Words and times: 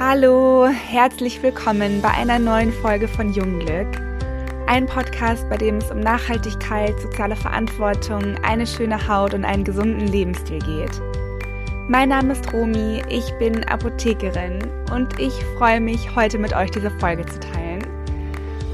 Hallo, 0.00 0.68
herzlich 0.68 1.42
willkommen 1.42 2.00
bei 2.00 2.10
einer 2.10 2.38
neuen 2.38 2.72
Folge 2.72 3.08
von 3.08 3.32
Jungglück. 3.32 3.88
Ein 4.68 4.86
Podcast, 4.86 5.50
bei 5.50 5.56
dem 5.56 5.78
es 5.78 5.90
um 5.90 5.98
Nachhaltigkeit, 5.98 6.96
soziale 7.00 7.34
Verantwortung, 7.34 8.36
eine 8.44 8.64
schöne 8.64 9.08
Haut 9.08 9.34
und 9.34 9.44
einen 9.44 9.64
gesunden 9.64 10.06
Lebensstil 10.06 10.60
geht. 10.60 11.02
Mein 11.88 12.10
Name 12.10 12.34
ist 12.34 12.52
Romi, 12.52 13.02
ich 13.08 13.28
bin 13.40 13.64
Apothekerin 13.64 14.60
und 14.94 15.18
ich 15.18 15.34
freue 15.56 15.80
mich, 15.80 16.14
heute 16.14 16.38
mit 16.38 16.54
euch 16.54 16.70
diese 16.70 16.92
Folge 16.92 17.26
zu 17.26 17.40
teilen. 17.40 17.84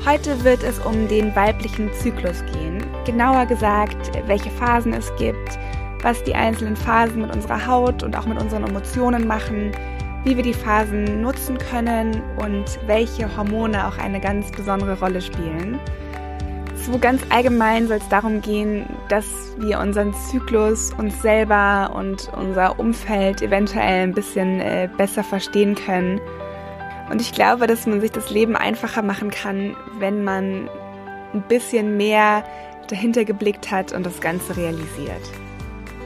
Heute 0.04 0.44
wird 0.44 0.62
es 0.62 0.78
um 0.80 1.08
den 1.08 1.34
weiblichen 1.34 1.90
Zyklus 1.94 2.44
gehen, 2.52 2.84
genauer 3.06 3.46
gesagt, 3.46 4.12
welche 4.26 4.50
Phasen 4.50 4.92
es 4.92 5.10
gibt, 5.16 5.58
was 6.02 6.22
die 6.24 6.34
einzelnen 6.34 6.76
Phasen 6.76 7.22
mit 7.22 7.34
unserer 7.34 7.66
Haut 7.66 8.02
und 8.02 8.14
auch 8.14 8.26
mit 8.26 8.38
unseren 8.38 8.64
Emotionen 8.64 9.26
machen, 9.26 9.72
wie 10.24 10.36
wir 10.36 10.42
die 10.42 10.54
Phasen 10.54 11.20
nutzen 11.20 11.58
können 11.58 12.22
und 12.36 12.64
welche 12.86 13.36
Hormone 13.36 13.86
auch 13.86 13.98
eine 13.98 14.20
ganz 14.20 14.50
besondere 14.50 14.98
Rolle 14.98 15.20
spielen. 15.20 15.78
So 16.76 16.98
ganz 16.98 17.22
allgemein 17.30 17.88
soll 17.88 17.98
es 17.98 18.08
darum 18.08 18.42
gehen, 18.42 18.84
dass 19.08 19.26
wir 19.58 19.78
unseren 19.78 20.12
Zyklus, 20.12 20.92
uns 20.92 21.22
selber 21.22 21.92
und 21.94 22.30
unser 22.36 22.78
Umfeld 22.78 23.40
eventuell 23.40 24.02
ein 24.02 24.12
bisschen 24.12 24.60
äh, 24.60 24.88
besser 24.96 25.24
verstehen 25.24 25.74
können. 25.76 26.20
Und 27.10 27.20
ich 27.20 27.32
glaube, 27.32 27.66
dass 27.66 27.86
man 27.86 28.00
sich 28.00 28.10
das 28.10 28.30
Leben 28.30 28.56
einfacher 28.56 29.02
machen 29.02 29.30
kann, 29.30 29.76
wenn 29.98 30.24
man 30.24 30.68
ein 31.32 31.42
bisschen 31.48 31.96
mehr 31.96 32.44
dahinter 32.88 33.24
geblickt 33.24 33.70
hat 33.70 33.92
und 33.92 34.04
das 34.04 34.20
Ganze 34.20 34.56
realisiert. 34.56 35.22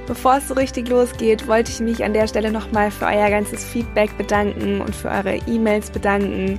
Bevor 0.09 0.39
es 0.39 0.49
so 0.49 0.55
richtig 0.55 0.89
losgeht, 0.89 1.47
wollte 1.49 1.71
ich 1.71 1.81
mich 1.81 2.03
an 2.03 2.15
der 2.15 2.27
Stelle 2.27 2.51
nochmal 2.51 2.91
für 2.91 3.05
euer 3.05 3.29
ganzes 3.29 3.63
Feedback 3.63 4.17
bedanken 4.17 4.81
und 4.81 4.97
für 4.97 5.11
eure 5.11 5.37
E-Mails 5.47 5.91
bedanken. 5.91 6.59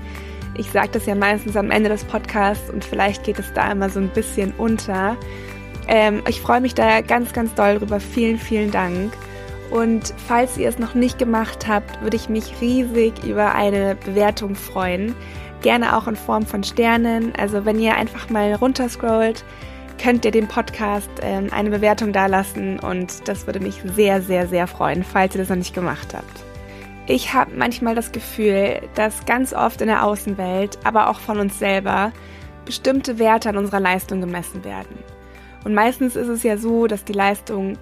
Ich 0.55 0.69
sage 0.69 0.89
das 0.91 1.07
ja 1.07 1.15
meistens 1.15 1.57
am 1.57 1.71
Ende 1.71 1.89
des 1.89 2.03
Podcasts 2.03 2.69
und 2.69 2.85
vielleicht 2.85 3.23
geht 3.23 3.39
es 3.39 3.51
da 3.53 3.71
immer 3.71 3.89
so 3.89 3.99
ein 3.99 4.09
bisschen 4.09 4.53
unter. 4.59 5.17
Ähm, 5.87 6.21
ich 6.27 6.39
freue 6.41 6.61
mich 6.61 6.75
da 6.75 7.01
ganz, 7.01 7.33
ganz 7.33 7.51
doll 7.55 7.79
drüber. 7.79 7.99
Vielen, 7.99 8.37
vielen 8.37 8.69
Dank. 8.69 9.13
Und 9.71 10.13
falls 10.27 10.55
ihr 10.59 10.69
es 10.69 10.77
noch 10.77 10.93
nicht 10.93 11.17
gemacht 11.17 11.67
habt, 11.67 12.03
würde 12.03 12.17
ich 12.17 12.29
mich 12.29 12.61
riesig 12.61 13.23
über 13.23 13.55
eine 13.55 13.95
Bewertung 13.95 14.53
freuen. 14.53 15.15
Gerne 15.63 15.97
auch 15.97 16.07
in 16.07 16.15
Form 16.15 16.45
von 16.45 16.63
Sternen. 16.63 17.33
Also 17.35 17.65
wenn 17.65 17.79
ihr 17.79 17.95
einfach 17.95 18.29
mal 18.29 18.53
runterscrollt, 18.53 19.43
könnt 20.01 20.25
ihr 20.25 20.31
dem 20.31 20.47
Podcast 20.47 21.09
ähm, 21.21 21.49
eine 21.51 21.69
Bewertung 21.69 22.13
dalassen 22.13 22.79
und 22.79 23.27
das 23.27 23.45
würde 23.45 23.59
mich 23.59 23.81
sehr, 23.95 24.21
sehr, 24.21 24.47
sehr 24.47 24.65
freuen, 24.67 25.03
falls 25.03 25.35
ihr 25.35 25.41
das 25.41 25.49
noch 25.49 25.57
nicht 25.57 25.75
gemacht 25.75 26.13
habt. 26.13 26.43
Ich 27.07 27.33
habe 27.33 27.51
manchmal 27.55 27.95
das 27.95 28.11
Gefühl, 28.11 28.81
dass 28.95 29.25
ganz 29.25 29.53
oft 29.53 29.81
in 29.81 29.87
der 29.87 30.05
Außenwelt, 30.05 30.79
aber 30.83 31.09
auch 31.09 31.19
von 31.19 31.39
uns 31.39 31.59
selber, 31.59 32.11
bestimmte 32.65 33.19
Werte 33.19 33.49
an 33.49 33.57
unserer 33.57 33.79
Leistung 33.79 34.21
gemessen 34.21 34.63
werden. 34.63 34.99
Und 35.65 35.73
meistens 35.73 36.15
ist 36.15 36.27
es 36.27 36.43
ja 36.43 36.57
so, 36.57 36.87
dass 36.87 37.03
die 37.03 37.13
Leistung 37.13 37.77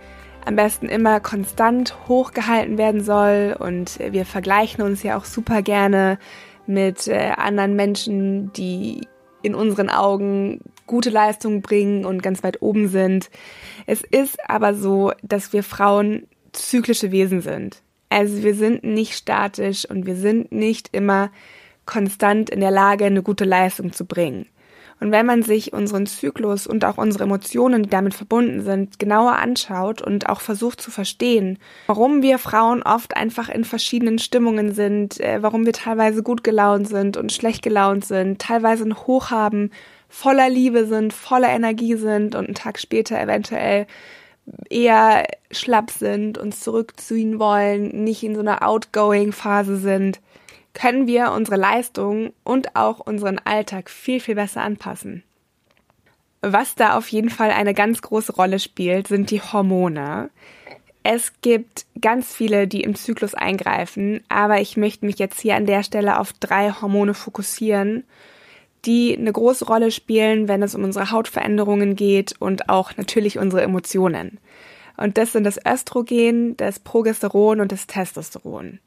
am 0.45 0.56
besten 0.56 0.88
immer 0.88 1.20
konstant 1.20 1.95
hochgehalten 2.08 2.78
werden 2.78 3.04
soll 3.04 3.56
und 3.60 4.00
wir 4.00 4.26
vergleichen 4.26 4.82
uns 4.82 5.04
ja 5.04 5.18
auch 5.18 5.26
super 5.26 5.62
gerne 5.62 6.20
mit 6.66 7.08
äh, 7.08 7.32
anderen 7.36 7.76
Menschen, 7.76 8.54
die 8.54 9.08
in 9.42 9.56
unseren 9.56 9.90
Augen 9.90 10.62
gute 10.88 11.10
Leistungen 11.10 11.62
bringen 11.62 12.06
und 12.06 12.24
ganz 12.24 12.44
weit 12.44 12.62
oben 12.62 12.88
sind. 12.88 13.30
Es 13.86 14.02
ist 14.02 14.38
aber 14.50 14.73
so, 14.73 15.11
dass 15.22 15.54
wir 15.54 15.64
Frauen 15.64 16.28
zyklische 16.54 17.11
Wesen 17.11 17.42
sind. 17.42 17.82
Also 18.10 18.42
wir 18.42 18.56
sind 18.56 18.84
nicht 18.84 19.14
statisch 19.14 19.86
und 19.86 20.06
wir 20.06 20.16
sind 20.16 20.52
nicht 20.52 20.89
immer 20.94 21.30
konstant 21.86 22.50
in 22.50 22.60
der 22.60 22.72
Lage, 22.72 23.06
eine 23.06 23.23
gute 23.23 23.45
Leistung 23.45 23.94
zu 23.94 24.06
bringen. 24.06 24.48
Und 25.00 25.11
wenn 25.11 25.28
man 25.28 25.44
sich 25.44 25.73
unseren 25.73 26.08
Zyklus 26.08 26.66
und 26.66 26.84
auch 26.84 26.98
unsere 26.98 27.26
Emotionen, 27.26 27.84
die 27.84 27.90
damit 27.90 28.16
verbunden 28.16 28.61
sind, 28.61 28.98
genauer 28.98 29.34
anschaut 29.34 30.02
und 30.02 30.28
auch 30.28 30.42
versucht 30.42 30.82
zu 30.82 30.90
verstehen, 30.90 31.60
warum 31.86 32.23
wir 32.23 32.40
Frauen 32.40 32.82
oft 32.82 33.16
einfach 33.16 33.50
in 33.50 33.64
verschiedenen 33.64 34.17
Stimmungen 34.17 34.73
sind, 34.73 35.20
äh, 35.20 35.44
warum 35.44 35.66
wir 35.66 35.73
teilweise 35.73 36.23
gut 36.23 36.44
gelaunt 36.44 36.88
sind 36.88 37.16
und 37.16 37.32
schlecht 37.32 37.61
gelaunt 37.61 38.06
sind, 38.06 38.42
teilweise 38.42 38.86
ein 38.86 38.98
Hoch 38.98 39.30
haben, 39.30 39.70
voller 40.10 40.50
Liebe 40.50 40.86
sind, 40.86 41.14
voller 41.14 41.50
Energie 41.50 41.95
sind 41.95 42.36
und 42.36 42.45
einen 42.45 42.56
Tag 42.56 42.80
später 42.80 43.20
eventuell 43.20 43.88
eher 44.70 45.26
schlapp 45.52 45.92
sind, 45.92 46.38
uns 46.38 46.62
zurückziehen 46.62 47.40
wollen, 47.40 48.04
nicht 48.04 48.23
in 48.23 48.36
so 48.36 48.42
einer 48.42 48.66
Outgoing-Phase 48.66 49.78
sind, 49.78 50.22
können 50.73 51.08
wir 51.08 51.32
unsere 51.32 51.58
Leistung 51.58 52.34
und 52.44 52.76
auch 52.76 53.00
unseren 53.00 53.40
Alltag 53.40 53.90
viel, 53.90 54.20
viel 54.20 54.36
besser 54.36 54.62
anpassen. 54.62 55.23
Was 56.42 56.76
da 56.76 56.96
auf 56.96 57.08
jeden 57.10 57.30
Fall 57.30 57.52
eine 57.52 57.73
ganz 57.73 58.02
große 58.02 58.34
Rolle 58.34 58.60
spielt, 58.60 59.08
sind 59.08 59.32
die 59.32 59.42
Hormone. 59.42 60.30
Es 61.04 61.34
gibt 61.42 61.86
ganz 62.00 62.34
viele, 62.34 62.67
die 62.67 62.82
im 62.82 62.96
Zyklus 62.96 63.34
eingreifen, 63.34 64.23
aber 64.30 64.62
ich 64.62 64.78
möchte 64.78 65.06
mich 65.06 65.17
jetzt 65.17 65.42
hier 65.42 65.56
an 65.56 65.66
der 65.66 65.84
Stelle 65.84 66.20
auf 66.20 66.32
drei 66.34 66.72
Hormone 66.72 67.14
fokussieren 67.14 68.04
die 68.87 69.15
eine 69.15 69.31
große 69.31 69.65
Rolle 69.65 69.92
spielen, 69.92 70.48
wenn 70.48 70.64
es 70.64 70.73
um 70.73 70.83
unsere 70.83 71.11
Hautveränderungen 71.11 71.95
geht 71.95 72.33
und 72.39 72.70
auch 72.70 72.98
natürlich 72.98 73.37
unsere 73.37 73.61
Emotionen. 73.61 74.39
Und 74.95 75.17
das 75.17 75.33
sind 75.33 75.43
das 75.43 75.59
Östrogen, 75.64 76.58
das 76.58 76.80
Progesteron 76.80 77.59
und 77.59 77.71
das 77.71 77.86
Testosteron. 77.86 78.80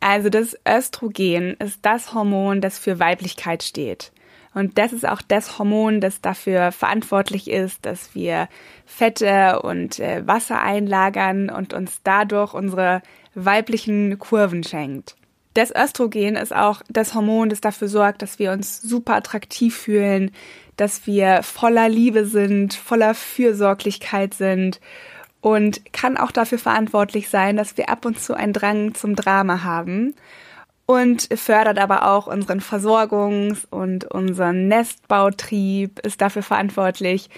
Also 0.00 0.30
das 0.30 0.56
Östrogen 0.66 1.54
ist 1.58 1.78
das 1.82 2.14
Hormon, 2.14 2.60
das 2.60 2.78
für 2.78 2.98
Weiblichkeit 2.98 3.62
steht. 3.62 4.12
Und 4.54 4.78
das 4.78 4.92
ist 4.92 5.06
auch 5.06 5.22
das 5.22 5.58
Hormon, 5.58 6.00
das 6.00 6.20
dafür 6.20 6.72
verantwortlich 6.72 7.48
ist, 7.48 7.86
dass 7.86 8.14
wir 8.14 8.48
Fette 8.84 9.60
und 9.62 10.00
äh, 10.00 10.26
Wasser 10.26 10.60
einlagern 10.60 11.50
und 11.50 11.72
uns 11.72 12.00
dadurch 12.02 12.54
unsere 12.54 13.02
weiblichen 13.34 14.18
Kurven 14.18 14.64
schenkt. 14.64 15.14
Das 15.60 15.74
Östrogen 15.76 16.36
ist 16.36 16.56
auch 16.56 16.80
das 16.88 17.14
Hormon, 17.14 17.50
das 17.50 17.60
dafür 17.60 17.88
sorgt, 17.88 18.22
dass 18.22 18.38
wir 18.38 18.52
uns 18.52 18.80
super 18.80 19.16
attraktiv 19.16 19.76
fühlen, 19.76 20.30
dass 20.78 21.06
wir 21.06 21.42
voller 21.42 21.86
Liebe 21.86 22.24
sind, 22.24 22.72
voller 22.72 23.12
Fürsorglichkeit 23.12 24.32
sind 24.32 24.80
und 25.42 25.92
kann 25.92 26.16
auch 26.16 26.30
dafür 26.30 26.56
verantwortlich 26.56 27.28
sein, 27.28 27.58
dass 27.58 27.76
wir 27.76 27.90
ab 27.90 28.06
und 28.06 28.18
zu 28.18 28.32
einen 28.32 28.54
Drang 28.54 28.94
zum 28.94 29.14
Drama 29.14 29.62
haben 29.62 30.14
und 30.86 31.28
fördert 31.34 31.78
aber 31.78 32.10
auch 32.10 32.26
unseren 32.26 32.60
Versorgungs- 32.60 33.66
und 33.68 34.06
unseren 34.06 34.66
Nestbautrieb, 34.66 35.98
ist 35.98 36.22
dafür 36.22 36.42
verantwortlich, 36.42 37.28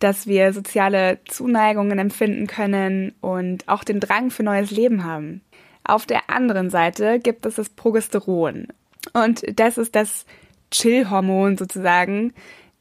dass 0.00 0.26
wir 0.26 0.52
soziale 0.52 1.20
Zuneigungen 1.24 1.98
empfinden 1.98 2.46
können 2.46 3.14
und 3.22 3.66
auch 3.70 3.84
den 3.84 4.00
Drang 4.00 4.30
für 4.30 4.42
neues 4.42 4.70
Leben 4.70 5.02
haben. 5.02 5.40
Auf 5.84 6.06
der 6.06 6.30
anderen 6.30 6.70
Seite 6.70 7.18
gibt 7.18 7.46
es 7.46 7.56
das 7.56 7.68
Progesteron. 7.68 8.68
Und 9.12 9.42
das 9.58 9.78
ist 9.78 9.96
das 9.96 10.26
Chill-Hormon 10.70 11.56
sozusagen, 11.56 12.32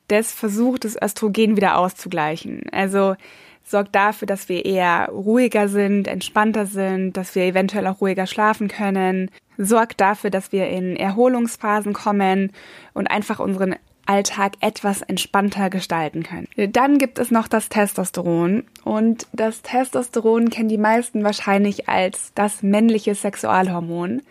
das 0.08 0.32
versucht, 0.32 0.86
das 0.86 0.98
Östrogen 1.02 1.56
wieder 1.56 1.78
auszugleichen. 1.78 2.64
Also 2.72 3.16
sorgt 3.64 3.96
dafür, 3.96 4.26
dass 4.26 4.50
wir 4.50 4.66
eher 4.66 5.10
ruhiger 5.12 5.68
sind, 5.68 6.08
entspannter 6.08 6.66
sind, 6.66 7.16
dass 7.16 7.36
wir 7.36 7.44
eventuell 7.44 7.88
auch 7.88 8.02
ruhiger 8.02 8.26
schlafen 8.26 8.68
können, 8.68 9.30
sorgt 9.58 10.02
dafür, 10.02 10.30
dass 10.30 10.52
wir 10.52 10.68
in 10.70 10.96
Erholungsphasen 10.96 11.94
kommen 11.94 12.52
und 12.94 13.08
einfach 13.08 13.40
unseren 13.40 13.76
Alltag 14.10 14.54
etwas 14.60 15.04
entspannter 15.04 15.70
gestalten 15.70 16.24
können. 16.24 16.48
Dann 16.74 16.98
gibt 16.98 17.20
es 17.20 17.30
noch 17.30 17.48
das 17.48 17.70
Testosteron 17.70 18.64
und 18.84 19.28
das 19.34 19.62
Testosteron 19.62 20.50
kennen 20.50 20.68
die 20.68 20.80
meisten 20.80 21.24
wahrscheinlich 21.24 21.88
als 21.88 22.32
das 22.34 22.64
männliche 22.64 23.14
Sexualhormon. 23.14 24.24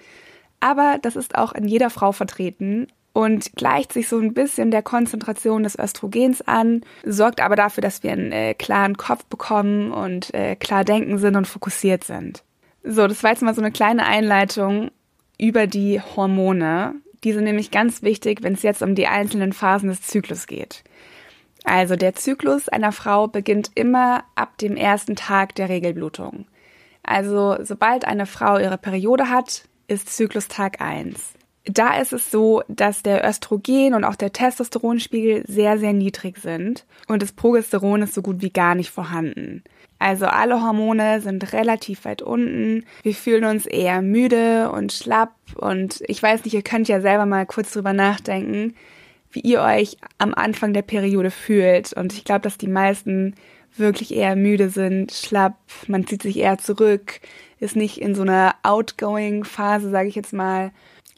Aber 0.58 0.98
das 1.00 1.14
ist 1.14 1.36
auch 1.36 1.52
in 1.52 1.68
jeder 1.68 1.90
Frau 1.90 2.10
vertreten 2.10 2.88
und 3.12 3.54
gleicht 3.54 3.92
sich 3.92 4.08
so 4.08 4.18
ein 4.18 4.34
bisschen 4.34 4.72
der 4.72 4.82
Konzentration 4.82 5.62
des 5.62 5.78
Östrogens 5.78 6.42
an, 6.42 6.82
sorgt 7.04 7.40
aber 7.40 7.54
dafür, 7.54 7.80
dass 7.80 8.02
wir 8.02 8.10
einen 8.10 8.32
äh, 8.32 8.54
klaren 8.54 8.96
Kopf 8.96 9.24
bekommen 9.26 9.92
und 9.92 10.34
äh, 10.34 10.56
klar 10.56 10.84
denken 10.84 11.18
sind 11.18 11.36
und 11.36 11.46
fokussiert 11.46 12.02
sind. 12.02 12.42
So, 12.82 13.06
das 13.06 13.22
war 13.22 13.30
jetzt 13.30 13.42
mal 13.42 13.54
so 13.54 13.60
eine 13.60 13.72
kleine 13.72 14.06
Einleitung 14.06 14.90
über 15.38 15.68
die 15.68 16.00
Hormone. 16.00 16.96
Die 17.24 17.32
sind 17.32 17.44
nämlich 17.44 17.70
ganz 17.70 18.02
wichtig, 18.02 18.42
wenn 18.42 18.54
es 18.54 18.62
jetzt 18.62 18.82
um 18.82 18.94
die 18.94 19.06
einzelnen 19.06 19.52
Phasen 19.52 19.88
des 19.88 20.02
Zyklus 20.02 20.46
geht. 20.46 20.84
Also 21.64 21.96
der 21.96 22.14
Zyklus 22.14 22.68
einer 22.68 22.92
Frau 22.92 23.26
beginnt 23.26 23.72
immer 23.74 24.24
ab 24.34 24.56
dem 24.58 24.76
ersten 24.76 25.16
Tag 25.16 25.54
der 25.56 25.68
Regelblutung. 25.68 26.46
Also 27.02 27.56
sobald 27.62 28.04
eine 28.04 28.26
Frau 28.26 28.58
ihre 28.58 28.78
Periode 28.78 29.30
hat, 29.30 29.64
ist 29.86 30.14
Zyklustag 30.14 30.80
1. 30.80 31.37
Da 31.70 32.00
ist 32.00 32.14
es 32.14 32.30
so, 32.30 32.62
dass 32.68 33.02
der 33.02 33.28
Östrogen 33.28 33.92
und 33.92 34.04
auch 34.04 34.16
der 34.16 34.32
Testosteronspiegel 34.32 35.44
sehr, 35.46 35.78
sehr 35.78 35.92
niedrig 35.92 36.38
sind 36.38 36.86
und 37.08 37.22
das 37.22 37.32
Progesteron 37.32 38.02
ist 38.02 38.14
so 38.14 38.22
gut 38.22 38.40
wie 38.40 38.50
gar 38.50 38.74
nicht 38.74 38.90
vorhanden. 38.90 39.62
Also 39.98 40.26
alle 40.26 40.62
Hormone 40.62 41.20
sind 41.20 41.52
relativ 41.52 42.04
weit 42.04 42.22
unten. 42.22 42.84
Wir 43.02 43.14
fühlen 43.14 43.44
uns 43.44 43.66
eher 43.66 44.00
müde 44.00 44.70
und 44.70 44.92
schlapp 44.92 45.34
und 45.56 46.02
ich 46.06 46.22
weiß 46.22 46.44
nicht, 46.44 46.54
ihr 46.54 46.62
könnt 46.62 46.88
ja 46.88 47.00
selber 47.00 47.26
mal 47.26 47.44
kurz 47.44 47.72
drüber 47.72 47.92
nachdenken, 47.92 48.74
wie 49.30 49.40
ihr 49.40 49.60
euch 49.60 49.98
am 50.16 50.32
Anfang 50.32 50.72
der 50.72 50.82
Periode 50.82 51.30
fühlt. 51.30 51.92
Und 51.92 52.14
ich 52.14 52.24
glaube, 52.24 52.42
dass 52.42 52.56
die 52.56 52.68
meisten 52.68 53.34
wirklich 53.76 54.14
eher 54.14 54.36
müde 54.36 54.70
sind, 54.70 55.12
schlapp, 55.12 55.56
man 55.86 56.06
zieht 56.06 56.22
sich 56.22 56.38
eher 56.38 56.58
zurück, 56.58 57.20
ist 57.60 57.76
nicht 57.76 58.00
in 58.00 58.14
so 58.14 58.22
einer 58.22 58.54
outgoing 58.62 59.44
Phase, 59.44 59.90
sage 59.90 60.08
ich 60.08 60.14
jetzt 60.14 60.32
mal. 60.32 60.70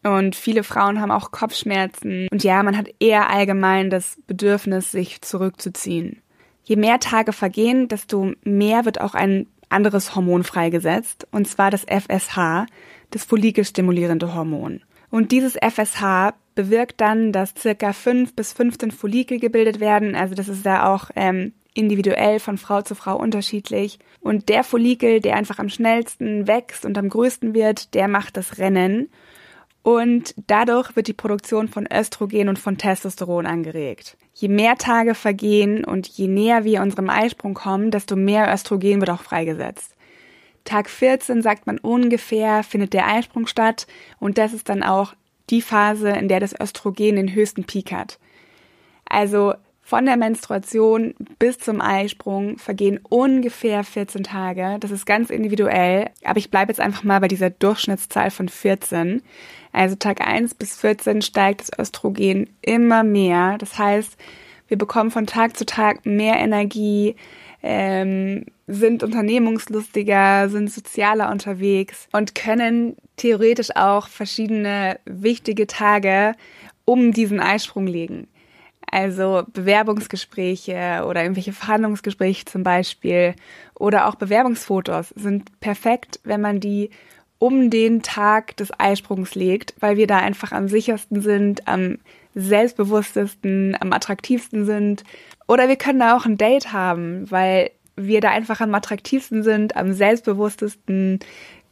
Und 0.02 0.34
viele 0.34 0.64
Frauen 0.64 1.00
haben 1.00 1.10
auch 1.10 1.30
Kopfschmerzen. 1.30 2.28
Und 2.30 2.42
ja, 2.42 2.62
man 2.62 2.76
hat 2.76 2.88
eher 3.00 3.30
allgemein 3.30 3.90
das 3.90 4.16
Bedürfnis, 4.26 4.90
sich 4.90 5.20
zurückzuziehen. 5.20 6.22
Je 6.64 6.76
mehr 6.76 7.00
Tage 7.00 7.32
vergehen, 7.32 7.88
desto 7.88 8.32
mehr 8.44 8.84
wird 8.84 9.00
auch 9.00 9.14
ein 9.14 9.46
anderes 9.68 10.14
Hormon 10.14 10.42
freigesetzt, 10.42 11.26
und 11.30 11.48
zwar 11.48 11.70
das 11.70 11.84
FSH, 11.84 12.66
das 13.10 13.24
follikelstimulierende 13.24 14.34
Hormon. 14.34 14.82
Und 15.10 15.32
dieses 15.32 15.56
FSH 15.56 16.34
bewirkt 16.54 17.00
dann, 17.00 17.32
dass 17.32 17.54
circa 17.58 17.92
5 17.92 18.34
bis 18.34 18.52
15 18.52 18.90
Follikel 18.90 19.38
gebildet 19.38 19.80
werden. 19.80 20.14
Also 20.14 20.34
das 20.34 20.48
ist 20.48 20.64
ja 20.64 20.92
auch 20.92 21.10
ähm, 21.16 21.52
individuell 21.74 22.38
von 22.38 22.58
Frau 22.58 22.82
zu 22.82 22.94
Frau 22.94 23.16
unterschiedlich. 23.16 23.98
Und 24.20 24.48
der 24.48 24.64
Follikel, 24.64 25.20
der 25.20 25.36
einfach 25.36 25.58
am 25.58 25.68
schnellsten 25.68 26.46
wächst 26.46 26.84
und 26.84 26.98
am 26.98 27.08
größten 27.08 27.54
wird, 27.54 27.94
der 27.94 28.08
macht 28.08 28.36
das 28.36 28.58
Rennen. 28.58 29.08
Und 29.82 30.34
dadurch 30.46 30.94
wird 30.94 31.06
die 31.06 31.14
Produktion 31.14 31.68
von 31.68 31.88
Östrogen 31.90 32.48
und 32.48 32.58
von 32.58 32.76
Testosteron 32.76 33.46
angeregt. 33.46 34.16
Je 34.34 34.48
mehr 34.48 34.76
Tage 34.76 35.14
vergehen 35.14 35.84
und 35.84 36.06
je 36.06 36.28
näher 36.28 36.64
wir 36.64 36.82
unserem 36.82 37.08
Eisprung 37.08 37.54
kommen, 37.54 37.90
desto 37.90 38.16
mehr 38.16 38.52
Östrogen 38.52 39.00
wird 39.00 39.10
auch 39.10 39.22
freigesetzt. 39.22 39.94
Tag 40.64 40.90
14 40.90 41.42
sagt 41.42 41.66
man 41.66 41.78
ungefähr, 41.78 42.62
findet 42.62 42.92
der 42.92 43.06
Eisprung 43.08 43.46
statt 43.46 43.86
und 44.18 44.36
das 44.38 44.52
ist 44.52 44.68
dann 44.68 44.82
auch 44.82 45.14
die 45.48 45.62
Phase, 45.62 46.10
in 46.10 46.28
der 46.28 46.40
das 46.40 46.54
Östrogen 46.58 47.16
den 47.16 47.34
höchsten 47.34 47.64
Peak 47.64 47.92
hat. 47.92 48.18
Also 49.06 49.54
von 49.82 50.06
der 50.06 50.16
Menstruation 50.16 51.14
bis 51.40 51.58
zum 51.58 51.80
Eisprung 51.80 52.58
vergehen 52.58 53.00
ungefähr 53.08 53.82
14 53.82 54.22
Tage. 54.22 54.76
Das 54.78 54.92
ist 54.92 55.04
ganz 55.04 55.30
individuell, 55.30 56.10
aber 56.22 56.38
ich 56.38 56.50
bleibe 56.50 56.70
jetzt 56.70 56.78
einfach 56.78 57.02
mal 57.02 57.18
bei 57.18 57.26
dieser 57.26 57.50
Durchschnittszahl 57.50 58.30
von 58.30 58.48
14. 58.48 59.20
Also 59.72 59.94
Tag 59.96 60.20
1 60.20 60.54
bis 60.54 60.76
14 60.76 61.22
steigt 61.22 61.62
das 61.62 61.78
Östrogen 61.78 62.50
immer 62.62 63.04
mehr. 63.04 63.56
Das 63.58 63.78
heißt, 63.78 64.16
wir 64.68 64.78
bekommen 64.78 65.10
von 65.10 65.26
Tag 65.26 65.56
zu 65.56 65.66
Tag 65.66 66.06
mehr 66.06 66.36
Energie, 66.36 67.16
ähm, 67.62 68.46
sind 68.66 69.02
unternehmungslustiger, 69.02 70.48
sind 70.48 70.70
sozialer 70.70 71.30
unterwegs 71.30 72.08
und 72.12 72.34
können 72.34 72.96
theoretisch 73.16 73.74
auch 73.74 74.08
verschiedene 74.08 74.98
wichtige 75.04 75.66
Tage 75.66 76.34
um 76.84 77.12
diesen 77.12 77.40
Eisprung 77.40 77.86
legen. 77.86 78.28
Also 78.90 79.44
Bewerbungsgespräche 79.52 81.04
oder 81.06 81.22
irgendwelche 81.22 81.52
Verhandlungsgespräche 81.52 82.44
zum 82.44 82.64
Beispiel 82.64 83.34
oder 83.74 84.08
auch 84.08 84.16
Bewerbungsfotos 84.16 85.10
sind 85.10 85.60
perfekt, 85.60 86.18
wenn 86.24 86.40
man 86.40 86.60
die 86.60 86.90
um 87.40 87.70
den 87.70 88.02
Tag 88.02 88.56
des 88.58 88.70
Eisprungs 88.78 89.34
legt, 89.34 89.74
weil 89.80 89.96
wir 89.96 90.06
da 90.06 90.18
einfach 90.18 90.52
am 90.52 90.68
sichersten 90.68 91.22
sind, 91.22 91.66
am 91.66 91.96
selbstbewusstesten, 92.34 93.76
am 93.80 93.92
attraktivsten 93.92 94.66
sind. 94.66 95.04
Oder 95.48 95.66
wir 95.66 95.76
können 95.76 95.98
da 95.98 96.16
auch 96.16 96.26
ein 96.26 96.36
Date 96.36 96.72
haben, 96.72 97.28
weil 97.30 97.70
wir 97.96 98.20
da 98.20 98.30
einfach 98.30 98.60
am 98.60 98.74
attraktivsten 98.74 99.42
sind, 99.42 99.74
am 99.74 99.94
selbstbewusstesten, 99.94 101.20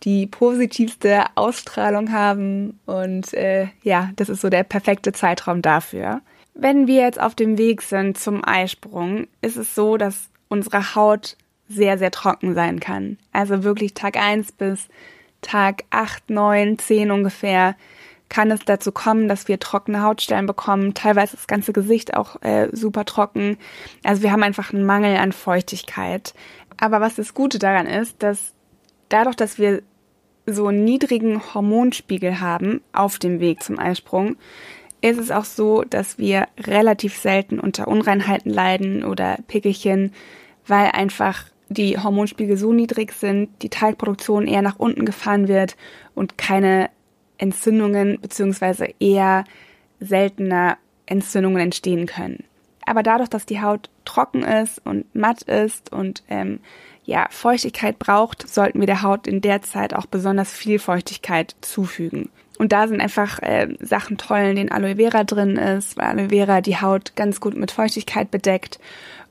die 0.04 0.26
positivste 0.26 1.24
Ausstrahlung 1.34 2.12
haben. 2.12 2.80
Und 2.86 3.34
äh, 3.34 3.68
ja, 3.82 4.10
das 4.16 4.30
ist 4.30 4.40
so 4.40 4.48
der 4.48 4.64
perfekte 4.64 5.12
Zeitraum 5.12 5.60
dafür. 5.60 6.22
Wenn 6.54 6.86
wir 6.86 7.02
jetzt 7.02 7.20
auf 7.20 7.34
dem 7.34 7.58
Weg 7.58 7.82
sind 7.82 8.16
zum 8.16 8.42
Eisprung, 8.42 9.26
ist 9.42 9.58
es 9.58 9.74
so, 9.74 9.98
dass 9.98 10.30
unsere 10.48 10.94
Haut 10.94 11.36
sehr, 11.68 11.98
sehr 11.98 12.10
trocken 12.10 12.54
sein 12.54 12.80
kann. 12.80 13.18
Also 13.32 13.64
wirklich 13.64 13.92
Tag 13.92 14.16
eins 14.16 14.50
bis 14.50 14.88
Tag 15.42 15.84
8, 15.90 16.30
9, 16.30 16.78
10 16.78 17.10
ungefähr 17.10 17.76
kann 18.28 18.50
es 18.50 18.60
dazu 18.64 18.92
kommen, 18.92 19.28
dass 19.28 19.48
wir 19.48 19.58
trockene 19.58 20.02
Hautstellen 20.02 20.46
bekommen, 20.46 20.94
teilweise 20.94 21.36
das 21.36 21.46
ganze 21.46 21.72
Gesicht 21.72 22.14
auch 22.14 22.42
äh, 22.42 22.68
super 22.72 23.04
trocken. 23.04 23.56
Also 24.04 24.22
wir 24.22 24.32
haben 24.32 24.42
einfach 24.42 24.72
einen 24.72 24.84
Mangel 24.84 25.16
an 25.16 25.32
Feuchtigkeit. 25.32 26.34
Aber 26.76 27.00
was 27.00 27.14
das 27.14 27.34
Gute 27.34 27.58
daran 27.58 27.86
ist, 27.86 28.22
dass 28.22 28.52
dadurch, 29.08 29.36
dass 29.36 29.58
wir 29.58 29.82
so 30.46 30.66
einen 30.66 30.84
niedrigen 30.84 31.54
Hormonspiegel 31.54 32.40
haben 32.40 32.80
auf 32.92 33.18
dem 33.18 33.40
Weg 33.40 33.62
zum 33.62 33.78
Eisprung, 33.78 34.36
ist 35.00 35.18
es 35.18 35.30
auch 35.30 35.44
so, 35.44 35.82
dass 35.82 36.18
wir 36.18 36.48
relativ 36.58 37.16
selten 37.16 37.60
unter 37.60 37.88
Unreinheiten 37.88 38.52
leiden 38.52 39.04
oder 39.04 39.38
Pickelchen, 39.46 40.12
weil 40.66 40.90
einfach 40.92 41.44
die 41.68 41.98
Hormonspiegel 41.98 42.56
so 42.56 42.72
niedrig 42.72 43.12
sind, 43.12 43.50
die 43.62 43.68
Talgproduktion 43.68 44.46
eher 44.46 44.62
nach 44.62 44.78
unten 44.78 45.04
gefahren 45.04 45.48
wird 45.48 45.76
und 46.14 46.38
keine 46.38 46.90
Entzündungen 47.36 48.20
beziehungsweise 48.20 48.88
eher 48.98 49.44
seltener 50.00 50.78
Entzündungen 51.06 51.60
entstehen 51.60 52.06
können. 52.06 52.44
Aber 52.84 53.02
dadurch, 53.02 53.28
dass 53.28 53.46
die 53.46 53.60
Haut 53.60 53.90
trocken 54.04 54.42
ist 54.42 54.84
und 54.84 55.14
matt 55.14 55.42
ist 55.42 55.92
und 55.92 56.22
ähm, 56.28 56.60
ja, 57.04 57.26
Feuchtigkeit 57.30 57.98
braucht, 57.98 58.48
sollten 58.48 58.80
wir 58.80 58.86
der 58.86 59.02
Haut 59.02 59.26
in 59.26 59.40
der 59.40 59.62
Zeit 59.62 59.94
auch 59.94 60.06
besonders 60.06 60.52
viel 60.52 60.78
Feuchtigkeit 60.78 61.54
zufügen. 61.60 62.30
Und 62.58 62.72
da 62.72 62.88
sind 62.88 63.00
einfach 63.00 63.40
äh, 63.40 63.68
Sachen 63.80 64.18
toll, 64.18 64.40
in 64.40 64.56
denen 64.56 64.72
Aloe 64.72 64.96
Vera 64.96 65.24
drin 65.24 65.56
ist, 65.56 65.96
weil 65.96 66.06
Aloe 66.06 66.28
Vera 66.30 66.60
die 66.60 66.80
Haut 66.80 67.14
ganz 67.14 67.40
gut 67.40 67.56
mit 67.56 67.70
Feuchtigkeit 67.70 68.30
bedeckt 68.30 68.78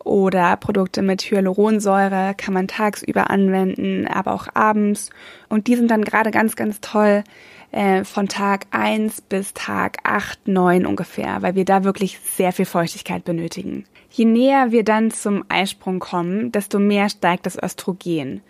oder 0.07 0.55
Produkte 0.55 1.01
mit 1.01 1.21
Hyaluronsäure 1.23 2.33
kann 2.37 2.53
man 2.53 2.69
tagsüber 2.69 3.29
anwenden, 3.29 4.07
aber 4.07 4.33
auch 4.33 4.47
abends. 4.53 5.09
Und 5.49 5.67
die 5.67 5.75
sind 5.75 5.91
dann 5.91 6.05
gerade 6.05 6.31
ganz, 6.31 6.55
ganz 6.55 6.79
toll 6.79 7.25
äh, 7.71 8.05
von 8.05 8.29
Tag 8.29 8.67
1 8.71 9.21
bis 9.21 9.53
Tag 9.53 9.97
8, 10.03 10.47
9 10.47 10.85
ungefähr, 10.85 11.41
weil 11.41 11.55
wir 11.55 11.65
da 11.65 11.83
wirklich 11.83 12.19
sehr 12.19 12.53
viel 12.53 12.65
Feuchtigkeit 12.65 13.25
benötigen. 13.25 13.85
Je 14.09 14.23
näher 14.23 14.71
wir 14.71 14.85
dann 14.85 15.11
zum 15.11 15.43
Eisprung 15.49 15.99
kommen, 15.99 16.53
desto 16.53 16.79
mehr 16.79 17.09
steigt 17.09 17.45
das 17.45 17.61
Östrogen. 17.61 18.41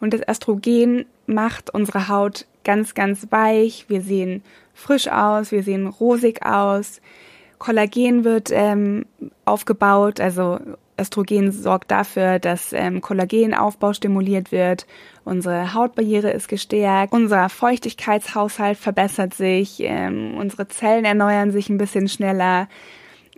Und 0.00 0.12
das 0.12 0.22
Östrogen 0.28 1.06
macht 1.26 1.70
unsere 1.70 2.08
Haut 2.08 2.46
ganz, 2.64 2.94
ganz 2.94 3.26
weich. 3.30 3.86
Wir 3.88 4.00
sehen 4.00 4.42
frisch 4.74 5.08
aus, 5.08 5.52
wir 5.52 5.62
sehen 5.62 5.86
rosig 5.86 6.44
aus. 6.44 7.00
Kollagen 7.58 8.24
wird 8.24 8.50
ähm, 8.52 9.06
aufgebaut, 9.44 10.20
also 10.20 10.58
Östrogen 10.98 11.50
sorgt 11.50 11.90
dafür, 11.90 12.38
dass 12.38 12.72
ähm, 12.72 13.00
Kollagenaufbau 13.00 13.92
stimuliert 13.92 14.52
wird, 14.52 14.86
unsere 15.24 15.74
Hautbarriere 15.74 16.30
ist 16.30 16.48
gestärkt, 16.48 17.12
unser 17.12 17.48
Feuchtigkeitshaushalt 17.48 18.78
verbessert 18.78 19.34
sich, 19.34 19.80
ähm, 19.80 20.36
unsere 20.36 20.68
Zellen 20.68 21.04
erneuern 21.04 21.50
sich 21.50 21.68
ein 21.68 21.78
bisschen 21.78 22.08
schneller. 22.08 22.68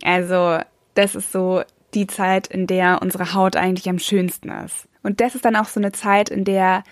Also 0.03 0.59
das 0.93 1.15
ist 1.15 1.31
so 1.31 1.61
die 1.93 2.07
Zeit, 2.07 2.47
in 2.47 2.67
der 2.67 2.99
unsere 3.01 3.33
Haut 3.33 3.55
eigentlich 3.55 3.89
am 3.89 3.99
schönsten 3.99 4.49
ist. 4.49 4.87
Und 5.01 5.21
das 5.21 5.35
ist 5.35 5.45
dann 5.45 5.55
auch 5.55 5.65
so 5.65 5.79
eine 5.79 5.91
Zeit, 5.91 6.29
in 6.29 6.43
der 6.43 6.83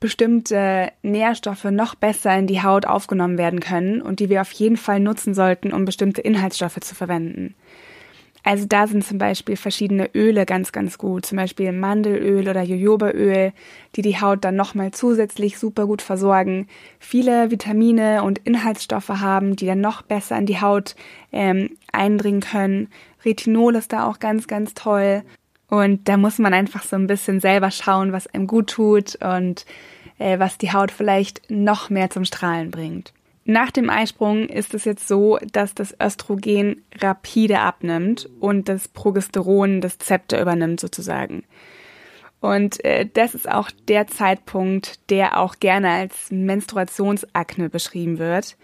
bestimmte 0.00 0.92
Nährstoffe 1.02 1.64
noch 1.64 1.94
besser 1.94 2.36
in 2.36 2.46
die 2.46 2.62
Haut 2.62 2.86
aufgenommen 2.86 3.38
werden 3.38 3.60
können 3.60 4.00
und 4.00 4.20
die 4.20 4.28
wir 4.28 4.40
auf 4.40 4.52
jeden 4.52 4.76
Fall 4.76 5.00
nutzen 5.00 5.34
sollten, 5.34 5.72
um 5.72 5.84
bestimmte 5.84 6.20
Inhaltsstoffe 6.20 6.80
zu 6.80 6.94
verwenden. 6.94 7.54
Also 8.44 8.66
da 8.66 8.86
sind 8.86 9.04
zum 9.04 9.18
Beispiel 9.18 9.56
verschiedene 9.56 10.08
Öle 10.14 10.46
ganz, 10.46 10.72
ganz 10.72 10.96
gut, 10.96 11.26
zum 11.26 11.36
Beispiel 11.36 11.72
Mandelöl 11.72 12.48
oder 12.48 12.62
Jojobaöl, 12.62 13.52
die 13.96 14.02
die 14.02 14.20
Haut 14.20 14.44
dann 14.44 14.56
nochmal 14.56 14.92
zusätzlich 14.92 15.58
super 15.58 15.86
gut 15.86 16.00
versorgen, 16.00 16.68
viele 16.98 17.50
Vitamine 17.50 18.22
und 18.22 18.38
Inhaltsstoffe 18.38 19.08
haben, 19.08 19.56
die 19.56 19.66
dann 19.66 19.80
noch 19.80 20.02
besser 20.02 20.38
in 20.38 20.46
die 20.46 20.60
Haut 20.60 20.94
ähm, 21.32 21.76
eindringen 21.92 22.40
können. 22.40 22.88
Retinol 23.24 23.74
ist 23.74 23.92
da 23.92 24.08
auch 24.08 24.18
ganz, 24.18 24.46
ganz 24.46 24.72
toll. 24.72 25.24
Und 25.68 26.08
da 26.08 26.16
muss 26.16 26.38
man 26.38 26.54
einfach 26.54 26.82
so 26.82 26.96
ein 26.96 27.06
bisschen 27.06 27.40
selber 27.40 27.70
schauen, 27.70 28.12
was 28.12 28.26
einem 28.26 28.46
gut 28.46 28.70
tut 28.70 29.16
und 29.16 29.66
äh, 30.18 30.38
was 30.38 30.58
die 30.58 30.72
Haut 30.72 30.90
vielleicht 30.90 31.50
noch 31.50 31.90
mehr 31.90 32.10
zum 32.10 32.24
Strahlen 32.24 32.70
bringt. 32.70 33.12
Nach 33.44 33.70
dem 33.70 33.88
Eisprung 33.88 34.48
ist 34.48 34.74
es 34.74 34.84
jetzt 34.84 35.08
so, 35.08 35.38
dass 35.52 35.74
das 35.74 35.94
Östrogen 36.02 36.84
rapide 37.00 37.60
abnimmt 37.60 38.28
und 38.40 38.68
das 38.68 38.88
Progesteron 38.88 39.80
das 39.80 39.96
Zepter 39.96 40.40
übernimmt 40.40 40.80
sozusagen. 40.80 41.44
Und 42.40 42.84
äh, 42.84 43.06
das 43.12 43.34
ist 43.34 43.48
auch 43.48 43.70
der 43.88 44.06
Zeitpunkt, 44.06 45.00
der 45.10 45.40
auch 45.40 45.56
gerne 45.60 45.90
als 45.90 46.30
Menstruationsakne 46.30 47.68
beschrieben 47.68 48.18
wird. 48.18 48.56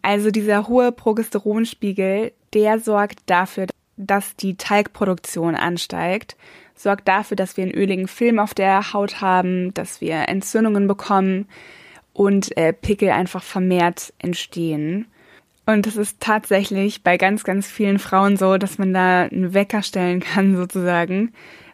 Also 0.00 0.30
dieser 0.30 0.68
hohe 0.68 0.92
Progesteronspiegel, 0.92 2.32
der 2.52 2.78
sorgt 2.78 3.18
dafür, 3.26 3.66
dass 3.96 4.36
die 4.36 4.56
Talgproduktion 4.56 5.54
ansteigt, 5.54 6.36
sorgt 6.74 7.08
dafür, 7.08 7.36
dass 7.36 7.56
wir 7.56 7.64
einen 7.64 7.74
öligen 7.74 8.08
Film 8.08 8.38
auf 8.38 8.54
der 8.54 8.92
Haut 8.92 9.20
haben, 9.20 9.72
dass 9.74 10.00
wir 10.00 10.28
Entzündungen 10.28 10.86
bekommen 10.86 11.46
und 12.12 12.56
äh, 12.56 12.72
Pickel 12.72 13.10
einfach 13.10 13.42
vermehrt 13.42 14.12
entstehen. 14.18 15.06
Und 15.66 15.86
es 15.86 15.96
ist 15.96 16.20
tatsächlich 16.20 17.02
bei 17.02 17.16
ganz, 17.16 17.44
ganz 17.44 17.66
vielen 17.66 17.98
Frauen 17.98 18.36
so, 18.36 18.58
dass 18.58 18.78
man 18.78 18.92
da 18.92 19.22
einen 19.22 19.54
Wecker 19.54 19.82
stellen 19.82 20.20
kann 20.20 20.56
sozusagen, 20.56 21.32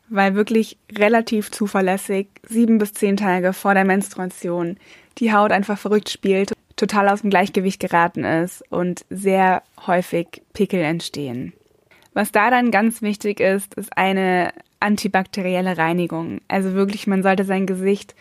weil 0.09 0.35
wirklich 0.35 0.77
relativ 0.97 1.51
zuverlässig 1.51 2.29
sieben 2.49 2.79
bis 2.79 2.93
zehn 2.93 3.17
Tage 3.17 3.53
vor 3.53 3.75
der 3.75 3.85
Menstruation 3.85 4.77
die 5.19 5.33
Haut 5.33 5.53
einfach 5.53 5.79
verrückt 5.79 6.09
spielt, 6.09 6.53
total 6.77 7.09
aus 7.09 7.21
dem 7.21 7.31
Gleichgewicht 7.31 7.81
geraten 7.81 8.25
ist 8.25 8.63
und 8.71 9.05
sehr 9.11 9.63
häufig 9.87 10.43
Pickel 10.53 10.81
entstehen. 10.81 11.53
Was 12.13 12.33
da 12.33 12.51
dann 12.51 12.71
ganz 12.71 13.03
wichtig 13.03 13.41
ist, 13.41 13.75
ist 13.75 13.97
eine 13.97 14.53
antibakterielle 14.81 15.79
Reinigung. 15.79 16.41
Also 16.49 16.75
wirklich, 16.75 17.07
man 17.07 17.23
sollte 17.23 17.45
sein 17.45 17.67
Gesicht 17.67 18.15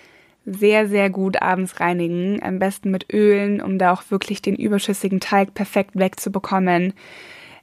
sehr, 0.46 0.88
sehr 0.88 1.10
gut 1.10 1.42
abends 1.42 1.80
reinigen. 1.80 2.42
Am 2.44 2.60
besten 2.60 2.92
mit 2.92 3.12
Ölen, 3.14 3.62
um 3.62 3.78
da 3.78 3.92
auch 3.92 4.04
wirklich 4.10 4.42
den 4.42 4.56
überschüssigen 4.56 5.20
Teig 5.20 5.54
perfekt 5.54 5.92
wegzubekommen. 5.94 6.94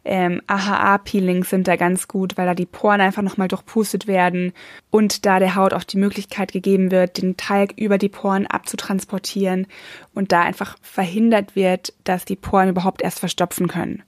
Ähm, 0.04 0.40
AHA-Peelings 0.46 1.50
sind 1.50 1.66
da 1.66 1.74
ganz 1.74 2.06
gut, 2.06 2.36
weil 2.36 2.46
da 2.46 2.54
die 2.54 2.64
Poren 2.64 3.00
einfach 3.00 3.22
nochmal 3.22 3.48
durchpustet 3.48 4.06
werden 4.06 4.52
und 4.90 5.26
da 5.26 5.40
der 5.40 5.56
Haut 5.56 5.74
auch 5.74 5.82
die 5.82 5.96
Möglichkeit 5.96 6.52
gegeben 6.52 6.92
wird, 6.92 7.20
den 7.20 7.36
Teig 7.36 7.72
über 7.76 7.98
die 7.98 8.08
Poren 8.08 8.46
abzutransportieren 8.46 9.66
und 10.14 10.30
da 10.30 10.42
einfach 10.42 10.76
verhindert 10.80 11.56
wird, 11.56 11.92
dass 12.04 12.24
die 12.24 12.36
Poren 12.36 12.68
überhaupt 12.68 13.02
erst 13.02 13.18
verstopfen 13.18 13.66
können. 13.66 14.04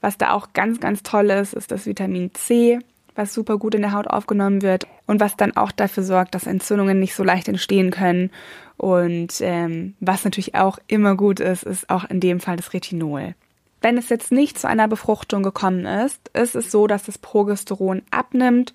Was 0.00 0.18
da 0.18 0.32
auch 0.32 0.52
ganz, 0.52 0.80
ganz 0.80 1.02
toll 1.02 1.30
ist, 1.30 1.54
ist 1.54 1.70
das 1.70 1.86
Vitamin 1.86 2.34
C, 2.34 2.78
was 3.14 3.34
super 3.34 3.58
gut 3.58 3.74
in 3.74 3.82
der 3.82 3.92
Haut 3.92 4.06
aufgenommen 4.06 4.62
wird 4.62 4.86
und 5.06 5.20
was 5.20 5.36
dann 5.36 5.56
auch 5.56 5.72
dafür 5.72 6.02
sorgt, 6.02 6.34
dass 6.34 6.46
Entzündungen 6.46 7.00
nicht 7.00 7.14
so 7.14 7.24
leicht 7.24 7.48
entstehen 7.48 7.90
können. 7.90 8.30
Und 8.76 9.40
ähm, 9.40 9.94
was 10.00 10.24
natürlich 10.24 10.54
auch 10.54 10.78
immer 10.86 11.16
gut 11.16 11.40
ist, 11.40 11.62
ist 11.62 11.88
auch 11.88 12.04
in 12.04 12.20
dem 12.20 12.40
Fall 12.40 12.56
das 12.56 12.72
Retinol. 12.72 13.34
Wenn 13.80 13.98
es 13.98 14.08
jetzt 14.08 14.32
nicht 14.32 14.58
zu 14.58 14.68
einer 14.68 14.88
Befruchtung 14.88 15.42
gekommen 15.42 15.86
ist, 15.86 16.30
ist 16.34 16.54
es 16.54 16.70
so, 16.70 16.86
dass 16.86 17.04
das 17.04 17.18
Progesteron 17.18 18.02
abnimmt 18.10 18.72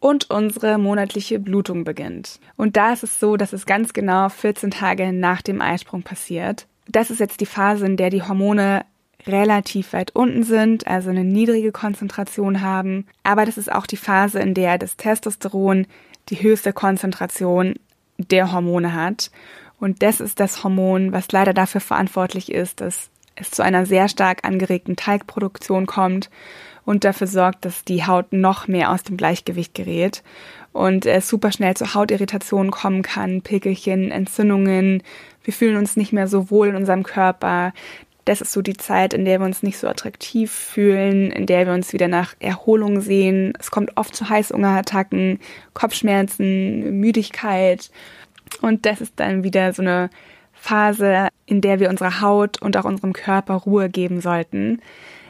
und 0.00 0.30
unsere 0.30 0.78
monatliche 0.78 1.38
Blutung 1.38 1.84
beginnt. 1.84 2.38
Und 2.56 2.76
da 2.76 2.92
ist 2.92 3.02
es 3.02 3.18
so, 3.18 3.36
dass 3.36 3.52
es 3.52 3.66
ganz 3.66 3.92
genau 3.92 4.28
14 4.28 4.70
Tage 4.70 5.12
nach 5.12 5.42
dem 5.42 5.60
Eisprung 5.60 6.02
passiert. 6.02 6.66
Das 6.86 7.10
ist 7.10 7.18
jetzt 7.18 7.40
die 7.40 7.46
Phase, 7.46 7.86
in 7.86 7.96
der 7.96 8.10
die 8.10 8.22
Hormone 8.22 8.84
relativ 9.26 9.92
weit 9.92 10.14
unten 10.14 10.42
sind, 10.42 10.86
also 10.86 11.10
eine 11.10 11.24
niedrige 11.24 11.72
Konzentration 11.72 12.60
haben. 12.60 13.06
Aber 13.22 13.44
das 13.44 13.58
ist 13.58 13.70
auch 13.70 13.86
die 13.86 13.96
Phase, 13.96 14.38
in 14.40 14.54
der 14.54 14.78
das 14.78 14.96
Testosteron 14.96 15.86
die 16.28 16.40
höchste 16.42 16.72
Konzentration 16.72 17.74
der 18.18 18.52
Hormone 18.52 18.94
hat. 18.94 19.30
Und 19.80 20.02
das 20.02 20.20
ist 20.20 20.40
das 20.40 20.64
Hormon, 20.64 21.12
was 21.12 21.30
leider 21.32 21.54
dafür 21.54 21.80
verantwortlich 21.80 22.52
ist, 22.52 22.80
dass 22.80 23.10
es 23.36 23.50
zu 23.50 23.62
einer 23.62 23.86
sehr 23.86 24.08
stark 24.08 24.44
angeregten 24.44 24.96
Teigproduktion 24.96 25.86
kommt 25.86 26.30
und 26.84 27.04
dafür 27.04 27.26
sorgt, 27.26 27.64
dass 27.64 27.84
die 27.84 28.06
Haut 28.06 28.32
noch 28.32 28.66
mehr 28.66 28.90
aus 28.90 29.02
dem 29.02 29.16
Gleichgewicht 29.16 29.74
gerät 29.74 30.22
und 30.72 31.06
es 31.06 31.28
super 31.28 31.52
schnell 31.52 31.76
zu 31.76 31.94
Hautirritationen 31.94 32.70
kommen 32.70 33.02
kann, 33.02 33.42
Pickelchen, 33.42 34.10
Entzündungen. 34.10 35.02
Wir 35.44 35.52
fühlen 35.52 35.76
uns 35.76 35.96
nicht 35.96 36.12
mehr 36.12 36.28
so 36.28 36.50
wohl 36.50 36.68
in 36.68 36.76
unserem 36.76 37.02
Körper. 37.02 37.72
Das 38.28 38.42
ist 38.42 38.52
so 38.52 38.60
die 38.60 38.76
Zeit, 38.76 39.14
in 39.14 39.24
der 39.24 39.40
wir 39.40 39.46
uns 39.46 39.62
nicht 39.62 39.78
so 39.78 39.88
attraktiv 39.88 40.52
fühlen, 40.52 41.32
in 41.32 41.46
der 41.46 41.64
wir 41.64 41.72
uns 41.72 41.94
wieder 41.94 42.08
nach 42.08 42.34
Erholung 42.40 43.00
sehen. 43.00 43.54
Es 43.58 43.70
kommt 43.70 43.96
oft 43.96 44.14
zu 44.14 44.28
Heißhungerattacken, 44.28 45.40
Kopfschmerzen, 45.72 47.00
Müdigkeit. 47.00 47.90
Und 48.60 48.84
das 48.84 49.00
ist 49.00 49.14
dann 49.16 49.44
wieder 49.44 49.72
so 49.72 49.80
eine 49.80 50.10
Phase, 50.52 51.28
in 51.46 51.62
der 51.62 51.80
wir 51.80 51.88
unserer 51.88 52.20
Haut 52.20 52.60
und 52.60 52.76
auch 52.76 52.84
unserem 52.84 53.14
Körper 53.14 53.54
Ruhe 53.54 53.88
geben 53.88 54.20
sollten. 54.20 54.82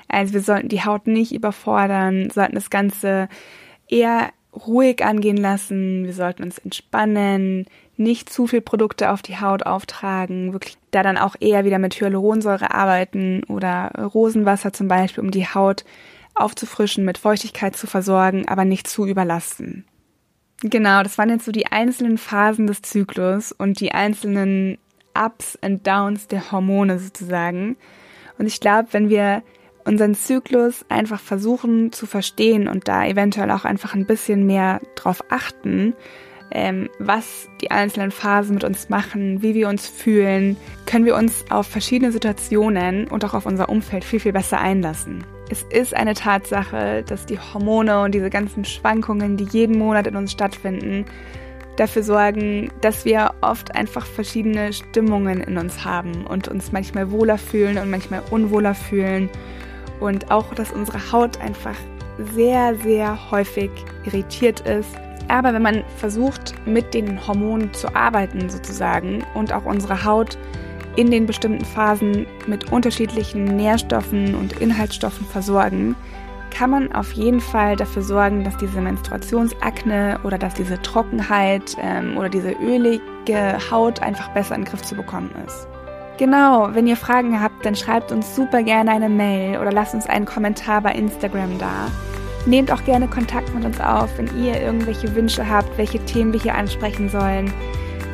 Also 0.08 0.34
wir 0.34 0.40
sollten 0.40 0.68
die 0.68 0.84
Haut 0.84 1.06
nicht 1.06 1.32
überfordern, 1.32 2.30
sollten 2.30 2.56
das 2.56 2.68
Ganze 2.68 3.28
eher 3.86 4.30
ruhig 4.66 5.04
angehen 5.04 5.36
lassen, 5.36 6.04
wir 6.04 6.14
sollten 6.14 6.42
uns 6.42 6.58
entspannen, 6.58 7.66
nicht 7.98 8.30
zu 8.32 8.46
viel 8.46 8.60
Produkte 8.60 9.10
auf 9.10 9.22
die 9.22 9.40
Haut 9.40 9.64
auftragen, 9.66 10.52
wirklich 10.52 10.78
da 10.90 11.02
dann 11.02 11.18
auch 11.18 11.36
eher 11.40 11.64
wieder 11.64 11.78
mit 11.78 12.00
Hyaluronsäure 12.00 12.72
arbeiten 12.72 13.42
oder 13.48 13.90
Rosenwasser 13.98 14.72
zum 14.72 14.88
Beispiel, 14.88 15.24
um 15.24 15.30
die 15.30 15.46
Haut 15.46 15.84
aufzufrischen, 16.34 17.04
mit 17.04 17.18
Feuchtigkeit 17.18 17.76
zu 17.76 17.86
versorgen, 17.86 18.46
aber 18.48 18.64
nicht 18.64 18.86
zu 18.86 19.06
überlasten. 19.06 19.84
Genau, 20.62 21.02
das 21.02 21.18
waren 21.18 21.30
jetzt 21.30 21.44
so 21.44 21.52
die 21.52 21.66
einzelnen 21.66 22.18
Phasen 22.18 22.66
des 22.66 22.82
Zyklus 22.82 23.52
und 23.52 23.80
die 23.80 23.92
einzelnen 23.92 24.78
Ups 25.14 25.58
und 25.60 25.86
Downs 25.86 26.28
der 26.28 26.52
Hormone 26.52 26.98
sozusagen. 26.98 27.76
Und 28.38 28.46
ich 28.46 28.60
glaube, 28.60 28.88
wenn 28.92 29.08
wir 29.08 29.42
unseren 29.84 30.14
Zyklus 30.14 30.84
einfach 30.88 31.20
versuchen 31.20 31.92
zu 31.92 32.06
verstehen 32.06 32.68
und 32.68 32.88
da 32.88 33.06
eventuell 33.06 33.50
auch 33.50 33.64
einfach 33.64 33.94
ein 33.94 34.06
bisschen 34.06 34.46
mehr 34.46 34.80
drauf 34.96 35.24
achten, 35.30 35.94
ähm, 36.50 36.88
was 36.98 37.48
die 37.60 37.70
einzelnen 37.70 38.10
Phasen 38.10 38.54
mit 38.54 38.64
uns 38.64 38.88
machen, 38.88 39.42
wie 39.42 39.54
wir 39.54 39.68
uns 39.68 39.86
fühlen, 39.86 40.56
können 40.86 41.04
wir 41.04 41.16
uns 41.16 41.44
auf 41.50 41.66
verschiedene 41.66 42.12
Situationen 42.12 43.08
und 43.08 43.24
auch 43.24 43.34
auf 43.34 43.46
unser 43.46 43.68
Umfeld 43.68 44.04
viel, 44.04 44.20
viel 44.20 44.32
besser 44.32 44.58
einlassen. 44.58 45.24
Es 45.50 45.62
ist 45.70 45.94
eine 45.94 46.14
Tatsache, 46.14 47.02
dass 47.06 47.26
die 47.26 47.38
Hormone 47.38 48.02
und 48.02 48.14
diese 48.14 48.30
ganzen 48.30 48.64
Schwankungen, 48.64 49.36
die 49.36 49.44
jeden 49.44 49.78
Monat 49.78 50.06
in 50.06 50.16
uns 50.16 50.32
stattfinden, 50.32 51.06
dafür 51.76 52.02
sorgen, 52.02 52.70
dass 52.80 53.04
wir 53.04 53.32
oft 53.40 53.74
einfach 53.74 54.04
verschiedene 54.04 54.72
Stimmungen 54.72 55.40
in 55.40 55.58
uns 55.58 55.84
haben 55.84 56.26
und 56.26 56.48
uns 56.48 56.72
manchmal 56.72 57.10
wohler 57.10 57.38
fühlen 57.38 57.78
und 57.78 57.90
manchmal 57.90 58.22
unwohler 58.30 58.74
fühlen 58.74 59.30
und 60.00 60.30
auch, 60.30 60.54
dass 60.54 60.72
unsere 60.72 61.12
Haut 61.12 61.40
einfach 61.40 61.76
sehr, 62.34 62.74
sehr 62.76 63.30
häufig 63.30 63.70
irritiert 64.04 64.60
ist. 64.60 64.90
Aber 65.28 65.52
wenn 65.52 65.62
man 65.62 65.84
versucht, 65.96 66.54
mit 66.66 66.94
den 66.94 67.26
Hormonen 67.26 67.72
zu 67.74 67.94
arbeiten 67.94 68.48
sozusagen 68.48 69.24
und 69.34 69.52
auch 69.52 69.64
unsere 69.64 70.04
Haut 70.04 70.38
in 70.96 71.10
den 71.10 71.26
bestimmten 71.26 71.64
Phasen 71.64 72.26
mit 72.46 72.72
unterschiedlichen 72.72 73.44
Nährstoffen 73.44 74.34
und 74.34 74.60
Inhaltsstoffen 74.60 75.26
versorgen, 75.26 75.94
kann 76.50 76.70
man 76.70 76.92
auf 76.92 77.12
jeden 77.12 77.40
Fall 77.40 77.76
dafür 77.76 78.02
sorgen, 78.02 78.42
dass 78.42 78.56
diese 78.56 78.80
Menstruationsakne 78.80 80.18
oder 80.24 80.38
dass 80.38 80.54
diese 80.54 80.80
Trockenheit 80.82 81.76
ähm, 81.80 82.16
oder 82.16 82.28
diese 82.28 82.52
ölige 82.52 83.58
Haut 83.70 84.02
einfach 84.02 84.28
besser 84.30 84.54
in 84.54 84.62
den 84.62 84.70
Griff 84.70 84.82
zu 84.82 84.96
bekommen 84.96 85.30
ist. 85.46 85.68
Genau, 86.18 86.70
wenn 86.72 86.88
ihr 86.88 86.96
Fragen 86.96 87.40
habt, 87.40 87.64
dann 87.64 87.76
schreibt 87.76 88.10
uns 88.10 88.34
super 88.34 88.62
gerne 88.64 88.90
eine 88.90 89.08
Mail 89.08 89.60
oder 89.60 89.70
lasst 89.70 89.94
uns 89.94 90.06
einen 90.06 90.26
Kommentar 90.26 90.80
bei 90.80 90.92
Instagram 90.92 91.58
da. 91.58 91.92
Nehmt 92.46 92.72
auch 92.72 92.84
gerne 92.84 93.08
Kontakt 93.08 93.54
mit 93.54 93.64
uns 93.64 93.80
auf, 93.80 94.10
wenn 94.16 94.28
ihr 94.42 94.60
irgendwelche 94.60 95.14
Wünsche 95.14 95.48
habt, 95.48 95.76
welche 95.76 95.98
Themen 96.06 96.32
wir 96.32 96.40
hier 96.40 96.54
ansprechen 96.54 97.08
sollen. 97.08 97.52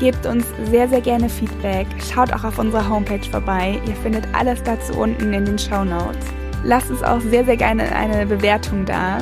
Gebt 0.00 0.26
uns 0.26 0.44
sehr, 0.70 0.88
sehr 0.88 1.00
gerne 1.00 1.28
Feedback. 1.28 1.86
Schaut 2.12 2.32
auch 2.32 2.44
auf 2.44 2.58
unserer 2.58 2.88
Homepage 2.88 3.24
vorbei. 3.30 3.80
Ihr 3.86 3.94
findet 3.96 4.26
alles 4.32 4.62
dazu 4.62 4.94
unten 4.94 5.32
in 5.32 5.44
den 5.44 5.58
Show 5.58 5.84
Notes. 5.84 6.26
Lasst 6.64 6.90
uns 6.90 7.02
auch 7.02 7.20
sehr, 7.20 7.44
sehr 7.44 7.56
gerne 7.56 7.94
eine 7.94 8.26
Bewertung 8.26 8.84
da. 8.84 9.18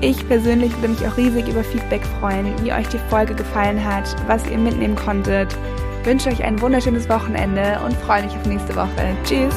Ich 0.00 0.26
persönlich 0.28 0.72
würde 0.76 0.88
mich 0.88 1.06
auch 1.06 1.16
riesig 1.16 1.48
über 1.48 1.62
Feedback 1.62 2.02
freuen, 2.20 2.52
wie 2.62 2.72
euch 2.72 2.88
die 2.88 2.98
Folge 3.08 3.34
gefallen 3.34 3.82
hat, 3.82 4.14
was 4.26 4.46
ihr 4.50 4.58
mitnehmen 4.58 4.96
konntet 4.96 5.56
wünsche 6.04 6.30
euch 6.30 6.42
ein 6.42 6.60
wunderschönes 6.60 7.08
Wochenende 7.08 7.80
und 7.84 7.94
freue 7.96 8.24
mich 8.24 8.34
auf 8.36 8.46
nächste 8.46 8.74
Woche. 8.74 9.16
Tschüss! 9.24 9.54